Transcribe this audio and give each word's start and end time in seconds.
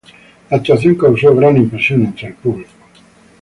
La 0.49 0.57
actuación 0.57 0.95
causó 0.95 1.35
gran 1.35 1.57
impresión 1.57 2.01
en 2.19 2.25
el 2.25 2.33
público. 2.33 2.71